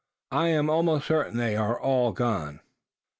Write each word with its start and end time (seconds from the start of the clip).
I 0.31 0.47
am 0.47 0.67
almost 0.67 1.05
certain 1.05 1.37
there 1.37 1.79
are 1.79 2.11
none." 2.19 2.61